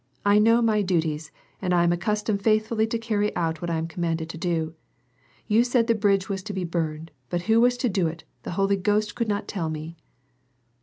[0.23, 1.29] 1 know my duties,
[1.61, 4.73] and I am accustomed faithfully to carry out what I am com manded to do.
[5.45, 8.53] You said the bridge was to be burned, but who was to do it, the
[8.57, 9.95] Holy Ghost could not tell me."